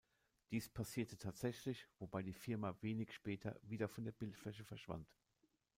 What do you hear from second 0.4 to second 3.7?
Dies passierte tatsächlich, wobei die Firma wenig später